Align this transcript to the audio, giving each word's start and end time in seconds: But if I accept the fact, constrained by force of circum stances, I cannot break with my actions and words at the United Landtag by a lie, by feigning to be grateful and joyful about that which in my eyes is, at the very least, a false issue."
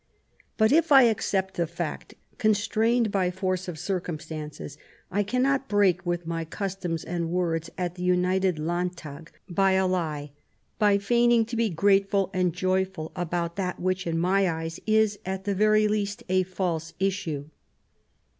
But 0.57 0.71
if 0.71 0.91
I 0.91 1.03
accept 1.03 1.53
the 1.57 1.67
fact, 1.67 2.15
constrained 2.39 3.11
by 3.11 3.29
force 3.29 3.67
of 3.67 3.77
circum 3.77 4.17
stances, 4.19 4.75
I 5.11 5.21
cannot 5.21 5.67
break 5.67 6.03
with 6.07 6.25
my 6.25 6.41
actions 6.41 7.03
and 7.03 7.29
words 7.29 7.69
at 7.77 7.93
the 7.93 8.01
United 8.01 8.57
Landtag 8.57 9.31
by 9.47 9.73
a 9.73 9.85
lie, 9.85 10.31
by 10.79 10.97
feigning 10.97 11.45
to 11.49 11.55
be 11.55 11.69
grateful 11.69 12.31
and 12.33 12.51
joyful 12.51 13.11
about 13.15 13.57
that 13.57 13.79
which 13.79 14.07
in 14.07 14.17
my 14.17 14.49
eyes 14.49 14.79
is, 14.87 15.19
at 15.23 15.43
the 15.43 15.53
very 15.53 15.87
least, 15.87 16.23
a 16.27 16.41
false 16.41 16.95
issue." 16.99 17.49